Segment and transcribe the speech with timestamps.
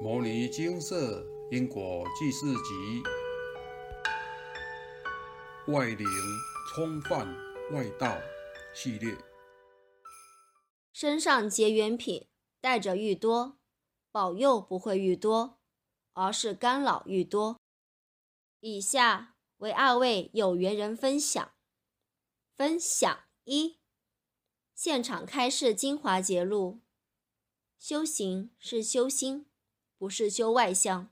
[0.00, 3.00] 摩尼金色因果记事集》
[5.72, 6.04] 外灵
[6.68, 7.32] 冲犯
[7.70, 8.18] 外道
[8.74, 9.16] 系列。
[10.92, 12.26] 身上结缘品
[12.60, 13.56] 带着愈多，
[14.10, 15.60] 保佑不会愈多，
[16.12, 17.60] 而是干扰愈多。
[18.58, 21.52] 以下为二位有缘人分享。
[22.56, 23.78] 分享一：
[24.74, 26.80] 现场开示精华节录。
[27.78, 29.46] 修行是修心。
[30.04, 31.08] 不是修外相，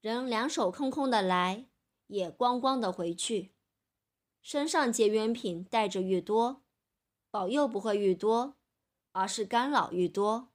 [0.00, 1.66] 人两手空空的来，
[2.08, 3.52] 也光光的回去。
[4.42, 6.64] 身上结缘品带着越多，
[7.30, 8.56] 保佑不会越多，
[9.12, 10.48] 而是干扰越多。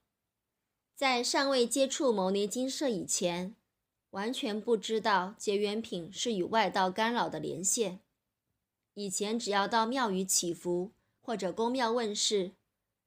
[0.94, 3.56] 在尚未接触牟尼金舍以前，
[4.10, 8.00] 完全不知道结缘品是与外道干扰的连线。
[8.92, 12.52] 以前只要到庙宇祈福或者公庙问事，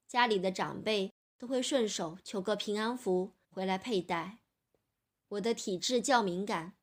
[0.07, 3.33] 家里的长辈都会顺手求个平安符。
[3.53, 4.40] 回来佩戴。
[5.31, 6.73] 我的体质较敏感，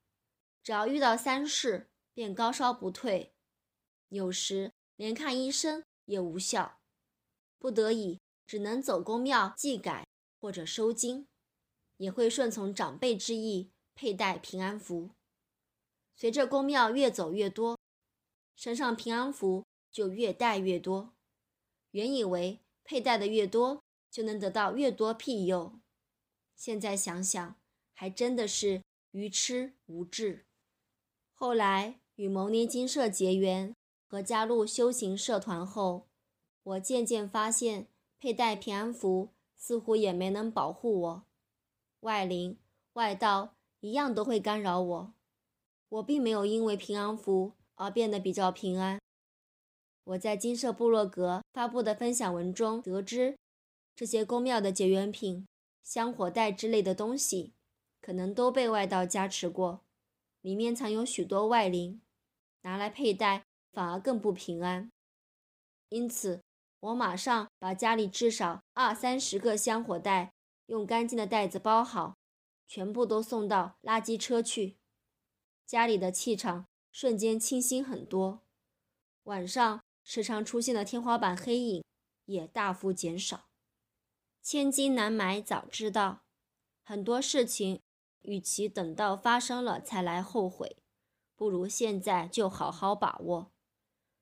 [0.63, 3.35] 只要遇到三事，便高烧不退，
[4.09, 6.79] 有时连看医生也无效，
[7.59, 10.07] 不得已只能走公庙祭改
[10.41, 11.27] 或者收经，
[11.99, 15.11] 也会顺从长辈之意佩戴平安符。
[16.17, 17.79] 随着公庙越走越多，
[18.57, 21.13] 身上平安符就越戴越多。
[21.91, 25.79] 原以为佩戴的越多，就能得到越多庇佑。
[26.57, 27.57] 现在想想，
[28.01, 30.45] 还真的是愚痴无智。
[31.35, 33.75] 后来与牟尼金舍结缘
[34.07, 36.07] 和加入修行社团后，
[36.63, 37.89] 我渐渐发现，
[38.21, 41.25] 佩戴平安符似乎也没能保护我，
[42.03, 42.57] 外灵、
[42.93, 45.13] 外道一样都会干扰我。
[45.89, 49.01] 我并没有因为平安符而变得比较平安。
[50.05, 53.37] 我在金舍部落格发布的分享文中得知，
[53.97, 55.45] 这些宫庙的结缘品。
[55.83, 57.55] 香火袋之类的东西，
[58.09, 59.85] 可能都被外道加持过，
[60.41, 62.01] 里面藏有许多外灵，
[62.63, 64.91] 拿来佩戴反而更不平安。
[65.91, 66.41] 因此，
[66.81, 70.33] 我马上把家里至少二三十个香火袋
[70.69, 72.17] 用干净的袋子包好，
[72.67, 74.79] 全部都送到垃圾车去。
[75.67, 78.41] 家里的气场瞬间清新很多，
[79.25, 81.85] 晚上时常出现的天花板黑影
[82.25, 83.51] 也大幅减少。
[84.41, 86.23] 千金难买早知道，
[86.83, 87.83] 很多事情，
[88.23, 90.77] 与其等到发生了才来后悔，
[91.37, 93.51] 不如现在就好好把握。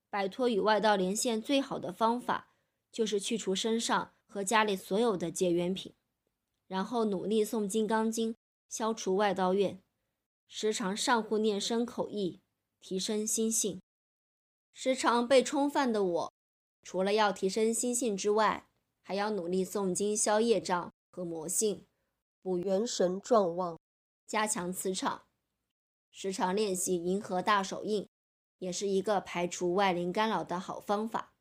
[0.09, 2.53] 摆脱与外道连线最好的方法，
[2.93, 5.95] 就是去除身上和家里所有的结缘品，
[6.67, 8.33] 然后努力诵《金刚经》，
[8.69, 9.81] 消除外道怨，
[10.47, 12.41] 时常上护念身口意，
[12.81, 13.81] 提升心性。
[14.73, 16.33] 时常被冲犯的我，
[16.83, 18.69] 除了要提升心性之外，
[19.03, 21.87] 还要努力诵经消业障和魔性，
[22.43, 23.79] 补元神壮旺，
[24.26, 25.26] 加强磁场。
[26.10, 28.09] 时常练习银河大手印，
[28.59, 31.34] 也是一个排除外灵干扰的好方法。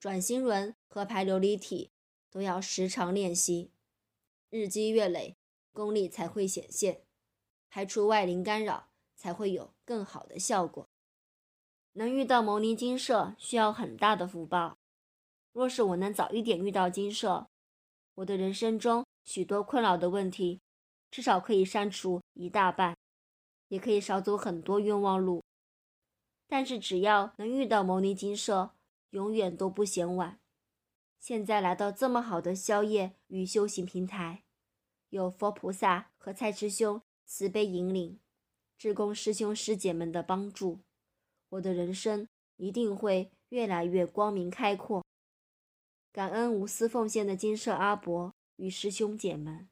[0.00, 1.92] 转心轮和排琉璃体
[2.28, 3.70] 都要时常练习，
[4.50, 5.36] 日积月累，
[5.72, 7.04] 功力才会显现，
[7.70, 10.88] 排除外灵干扰才会有更好的效果。
[11.92, 14.78] 能遇到牟尼金舍，需要很大的福报。
[15.52, 17.46] 若是我能早一点遇到金舍，
[18.14, 20.60] 我的人生中许多困扰的问题，
[21.12, 22.96] 至少可以删除一大半，
[23.68, 25.44] 也可以少走很多冤枉路。
[26.48, 28.72] 但是只要能遇到牟尼金舍，
[29.10, 30.40] 永远都不嫌晚。
[31.20, 34.42] 现在来到这么好的宵夜与修行平台，
[35.10, 38.18] 有佛菩萨和蔡师兄慈悲引领，
[38.78, 40.80] 志工师兄师姐们的帮助，
[41.50, 45.04] 我的人生一定会越来越光明开阔。
[46.10, 49.68] 感恩无私奉献的金舍阿伯与师兄姐们。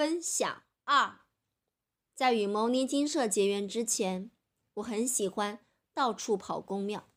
[0.00, 1.20] 分享二，
[2.14, 4.30] 在与牟尼金舍结缘之前，
[4.72, 5.62] 我很喜欢
[5.92, 7.10] 到处跑公庙，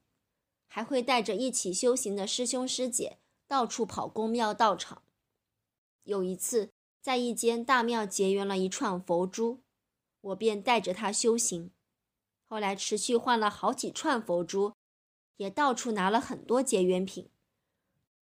[0.68, 5.02] 还会带着一起修行的师兄师姐到处跑公庙道场。
[6.04, 9.62] 有一次，在一间大庙结缘了一串佛珠，
[10.20, 11.72] 我便带着它修行。
[12.50, 14.74] 后来持续换了好几串佛珠，
[15.38, 17.30] 也到处拿了很多结缘品。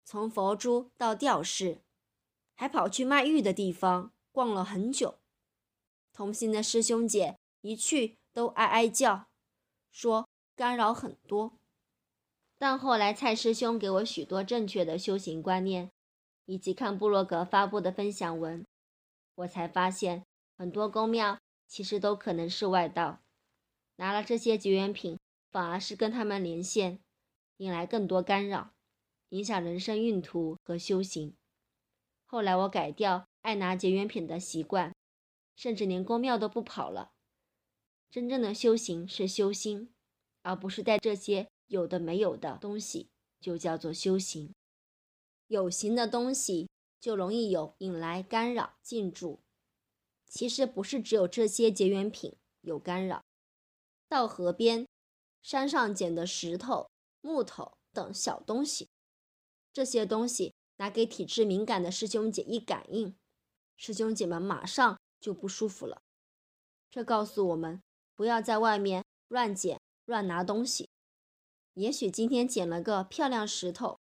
[0.04, 1.84] 从佛珠到吊饰，
[2.56, 5.18] 还跑去卖玉的地方逛了很久。
[6.12, 9.26] 同行的师兄姐一去都哀哀叫，
[9.90, 11.54] 说干扰很多。
[12.56, 15.90] 但后来蔡师兄给我许多正确的修行观念，
[16.44, 18.64] 以及看布洛格发布的分享文，
[19.34, 20.22] 我才发现
[20.56, 23.18] 很多宫庙其实都可能是外道，
[23.96, 25.18] 拿了这些绝缘品，
[25.50, 27.00] 反而是跟他们连线，
[27.56, 28.70] 引来更多干扰。
[29.30, 31.34] 影响人生运途和修行。
[32.24, 34.94] 后来我改掉爱拿结缘品的习惯，
[35.56, 37.12] 甚至连宫庙都不跑了。
[38.10, 39.92] 真正的修行是修心，
[40.42, 43.08] 而不是带这些有的没有的东西，
[43.40, 44.54] 就叫做修行。
[45.46, 46.68] 有形的东西
[47.00, 49.40] 就容易有引来干扰进驻。
[50.26, 53.24] 其实不是只有这些结缘品有干扰，
[54.08, 54.86] 到河边、
[55.42, 56.90] 山上捡的石头、
[57.22, 58.88] 木头等小东西，
[59.72, 63.16] 这些东西拿给体质敏感的师兄姐一感应。
[63.78, 66.02] 师兄姐们马上就不舒服了，
[66.90, 67.80] 这告诉我们
[68.16, 70.88] 不要在外面乱捡乱拿东西。
[71.74, 74.00] 也许今天捡了个漂亮石头，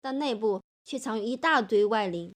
[0.00, 2.34] 但内部却藏有一大堆外灵，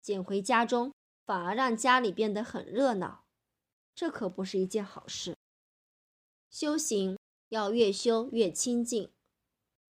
[0.00, 0.94] 捡回家中
[1.26, 3.24] 反而让家里变得很热闹，
[3.94, 5.36] 这可不是一件好事。
[6.48, 7.18] 修行
[7.50, 9.10] 要越修越清净，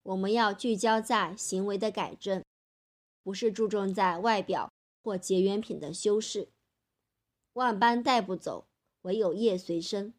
[0.04, 2.44] 我们要聚焦在行为的改正，
[3.24, 4.72] 不是注重在外表。
[5.08, 6.50] 或结缘品的修饰，
[7.54, 8.68] 万般带不走，
[9.04, 10.14] 唯有业随身。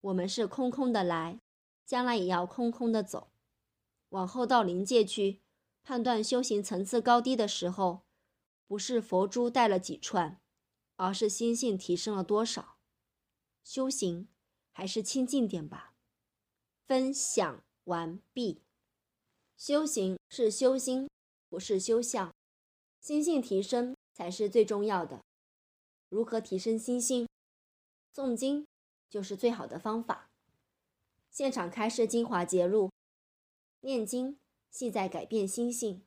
[0.00, 1.40] 我们是空空的来，
[1.84, 3.30] 将来也要空空的走。
[4.08, 5.42] 往后到临界去
[5.82, 8.06] 判断修行层次高低的时候，
[8.66, 10.40] 不是佛珠带了几串，
[10.96, 12.78] 而是心性提升了多少。
[13.62, 14.28] 修行
[14.72, 15.92] 还是清净点吧。
[16.86, 18.62] 分享完毕。
[19.58, 21.10] 修行是修心，
[21.50, 22.32] 不是修相。
[23.08, 25.24] 心性提升才是最重要的。
[26.10, 27.26] 如何提升心性？
[28.14, 28.66] 诵经
[29.08, 30.28] 就是最好的方法。
[31.30, 32.90] 现场开示精华节录，
[33.80, 34.38] 念经
[34.70, 36.02] 系在改变心性。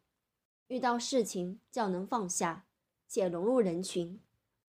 [0.67, 2.67] 遇到事情较能放下，
[3.07, 4.21] 且融入人群，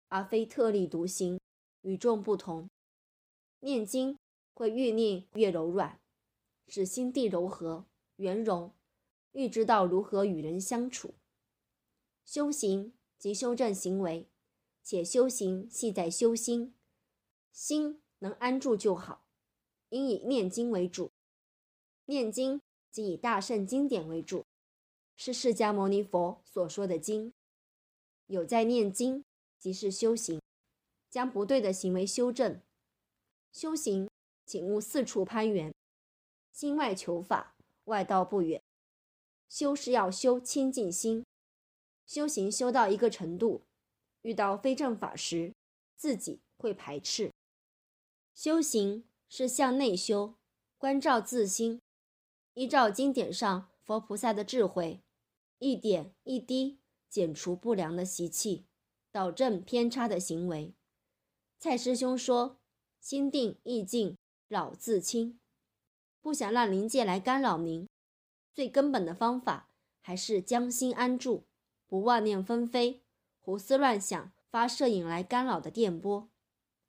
[0.08, 1.40] 而非特立独行，
[1.82, 2.68] 与众不同。
[3.60, 4.18] 念经
[4.56, 6.00] 会愈念越柔软，
[6.70, 7.86] 使心地柔和
[8.16, 8.74] 圆融，
[9.34, 11.14] 预知道如何与人相处。
[12.26, 14.28] 修行即修正行为，
[14.84, 16.74] 且修行系在修心，
[17.52, 19.24] 心能安住就好。
[19.90, 21.12] 应以念经为主，
[22.06, 22.60] 念经
[22.92, 24.44] 即以大圣经典为主，
[25.16, 27.32] 是释迦牟尼佛所说的经。
[28.26, 29.24] 有在念经，
[29.60, 30.42] 即是修行，
[31.10, 32.60] 将不对的行为修正。
[33.52, 34.10] 修行，
[34.48, 35.72] 请勿四处攀缘，
[36.52, 38.60] 心外求法，外道不远。
[39.48, 41.24] 修是要修清净心。
[42.06, 43.64] 修行修到一个程度，
[44.22, 45.54] 遇到非正法时，
[45.96, 47.32] 自己会排斥。
[48.34, 50.36] 修行是向内修，
[50.78, 51.82] 关照自心，
[52.54, 55.02] 依照经典上佛菩萨的智慧，
[55.60, 56.80] 一点一滴
[57.10, 58.66] 减除不良的习气，
[59.12, 60.74] 导正偏差的行为。
[61.58, 62.60] 蔡师兄说
[63.00, 64.18] ：“心定意静，
[64.48, 65.40] 扰自清。”
[66.22, 67.88] 不想让灵界来干扰您，
[68.54, 69.70] 最根本的方法
[70.02, 71.46] 还是将心安住。
[71.88, 73.04] 不妄念纷飞，
[73.42, 76.28] 胡思乱想，发射引来干扰的电波，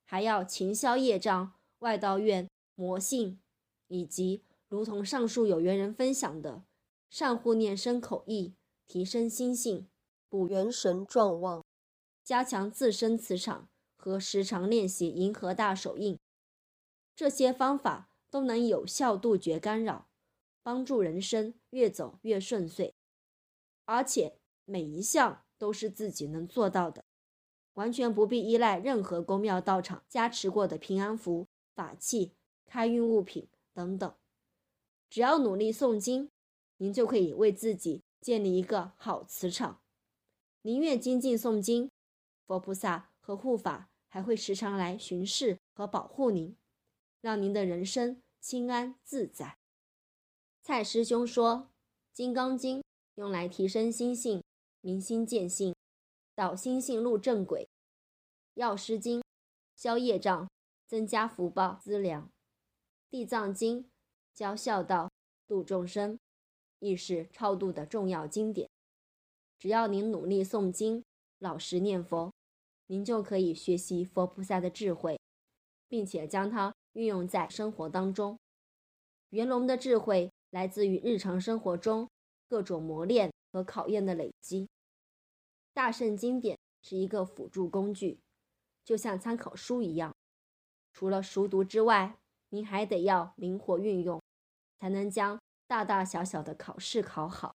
[0.04, 3.38] 还要勤消业障、外道怨、魔性，
[3.88, 6.64] 以及如同上述有缘人分享的，
[7.10, 8.54] 善护念生口意，
[8.86, 9.86] 提升心性，
[10.30, 11.62] 补元神壮旺，
[12.24, 16.18] 加强自身磁场和时常练习银河大手印，
[17.14, 20.08] 这些方法都能有效杜绝干扰，
[20.62, 22.94] 帮助人生越走越顺遂，
[23.84, 24.38] 而且。
[24.66, 27.04] 每一项都是自己能做到的，
[27.74, 32.32] 完全不必依赖任何公庙道场加持过的平安符、法器、
[32.66, 34.14] 开运物品等等。
[35.08, 36.28] 只要努力诵经，
[36.78, 39.80] 您就可以为自己建立一个好磁场。
[40.62, 41.88] 您越精进诵经，
[42.44, 46.56] 佛菩萨和护法还会时常来巡视和保护您，
[47.20, 49.58] 让您的人生清安自在。
[50.60, 51.54] 蔡师兄说，
[52.12, 52.80] 《金刚经》
[53.14, 54.42] 用来提升心性。
[54.86, 55.74] 明心见性，
[56.32, 57.66] 导心性入正轨；
[58.54, 59.20] 药师经
[59.74, 60.48] 消业障，
[60.86, 62.28] 增加福报资粮；
[63.10, 63.90] 地藏经
[64.32, 65.10] 教孝道，
[65.48, 66.16] 度众生，
[66.78, 68.70] 亦是超度的重要经典。
[69.58, 71.02] 只要您努力诵经，
[71.40, 72.32] 老实念佛，
[72.86, 75.18] 您就可以学习佛菩萨的智慧，
[75.88, 78.38] 并且将它运用在生活当中。
[79.30, 82.08] 圆融的智慧来自于日常生活中
[82.48, 84.68] 各种磨练和考验的累积。
[85.76, 88.18] 大圣经典是一个辅助工具，
[88.82, 90.16] 就像参考书一样。
[90.94, 92.16] 除了熟读之外，
[92.48, 94.22] 您还得要灵活运用，
[94.80, 97.54] 才能将大大小小的考试考好。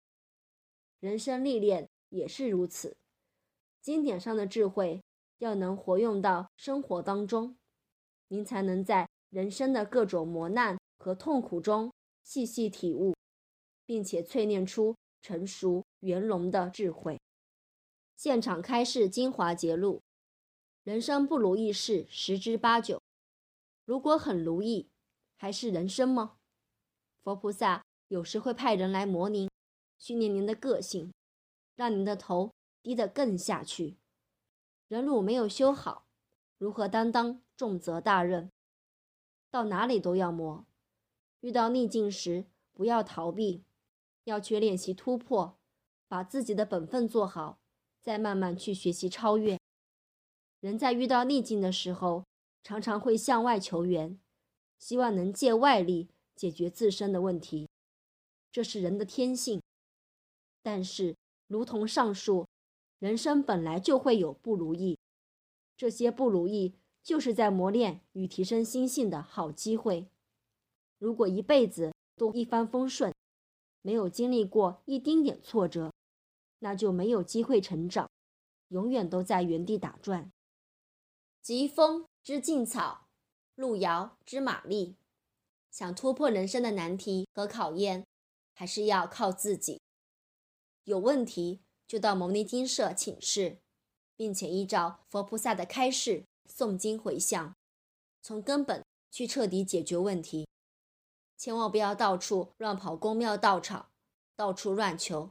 [1.00, 2.96] 人生历练也是如此，
[3.82, 5.02] 经典上的智慧
[5.40, 7.58] 要能活用到生活当中，
[8.28, 11.92] 您才能在人生的各种磨难和痛苦中
[12.24, 13.16] 细细体悟，
[13.84, 17.20] 并且淬炼出成熟圆融的智慧。
[18.22, 20.04] 现场开示精华节录：
[20.84, 23.02] 人生不如意事十之八九，
[23.84, 24.92] 如果很如意，
[25.36, 26.38] 还是人生吗？
[27.24, 29.50] 佛菩萨有时会派人来磨您，
[29.98, 31.12] 训练您的个性，
[31.76, 33.98] 让您的头低得更下去。
[34.88, 36.06] 人如没有修好，
[36.60, 38.52] 如何担当重责大任？
[39.50, 40.64] 到哪里都要磨。
[41.40, 43.64] 遇到逆境时，不要逃避，
[44.26, 45.58] 要去练习突破，
[46.08, 47.58] 把自己的本分做好，
[48.02, 49.60] 再慢慢去学习超越。
[50.60, 52.24] 人在遇到逆境的时候，
[52.64, 54.20] 常常会向外求援，
[54.78, 57.68] 希望能借外力解决自身的问题，
[58.52, 59.62] 这是人的天性。
[60.62, 61.16] 但是，
[61.48, 62.48] 如同上述。
[63.00, 64.96] 人生本来就会有不如意，
[65.76, 70.06] 这些不如意就是在磨练与提升心性的好机会。
[71.00, 73.12] 如果一辈子都一帆风顺，
[73.82, 75.92] 没有经历过一丁点挫折，
[76.64, 78.10] 那就没有机会成长，
[78.70, 80.32] 永远都在原地打转。
[81.42, 83.08] 疾风知劲草，
[83.56, 84.96] 路遥知马力。
[85.70, 88.06] 想突破人生的难题和考验，
[88.56, 89.80] 还是要靠自己。
[90.86, 91.62] 有问题。
[91.88, 93.58] 就到牟尼金舍请示，
[94.16, 97.54] 并且依照佛菩萨的开示诵经回向，
[98.22, 100.48] 从根本去彻底解决问题。
[101.38, 103.90] 千万不要到处乱跑公庙道场，
[104.38, 105.30] 到处乱求，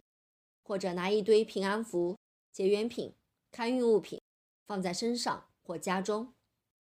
[0.70, 2.16] 或者拿一堆平安符、
[2.52, 3.12] 结缘品、
[3.50, 4.20] 开运物品
[4.68, 6.32] 放在身上或家中，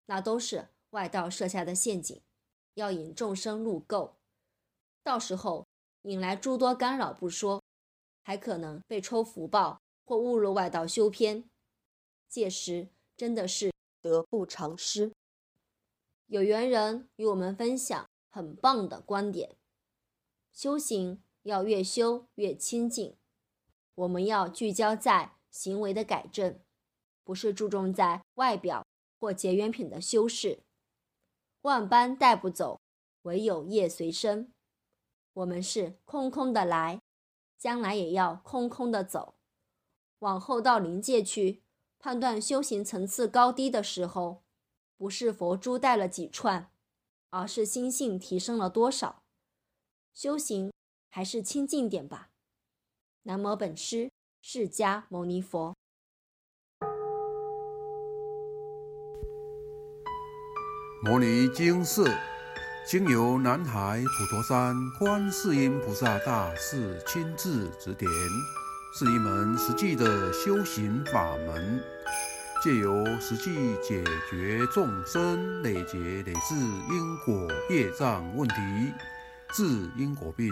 [0.07, 2.21] 那都是外道设下的陷阱，
[2.73, 4.11] 要引众生入垢，
[5.01, 5.65] 到时候
[6.01, 7.63] 引来诸多干扰不说。
[8.23, 11.49] 还可能被抽福报或误入外道修偏，
[12.27, 15.13] 届时真的是得不偿失。
[16.27, 19.55] 有缘人与我们分享很棒的观点：
[20.51, 23.15] 修行要越修越清净，
[23.95, 26.59] 我们要聚焦在行为的改正，
[27.23, 28.85] 不是注重在外表
[29.19, 30.63] 或结缘品的修饰。
[31.61, 32.79] 万般带不走，
[33.23, 34.53] 唯有业随身。
[35.33, 36.99] 我们是空空的来。
[37.57, 39.35] 将来也要空空的走，
[40.17, 41.61] 往后到临界去
[41.99, 44.41] 判断修行层次高低的时候，
[44.97, 46.71] 不是佛珠带了几串，
[47.29, 49.21] 而是心性提升了多少。
[50.11, 50.73] 修行
[51.07, 52.30] 还是清净点吧。
[53.23, 54.09] 南无本师
[54.41, 55.75] 释迦牟尼佛。
[61.03, 62.09] 摩尼经寺。
[62.83, 68.09] 经由南海普陀山观世音菩萨大士亲自指点，
[68.97, 71.79] 是一门实际的修行法门，
[72.63, 78.55] 借由实际解决众生累劫累世因果业障问题，
[79.53, 79.63] 治
[79.95, 80.51] 因果病，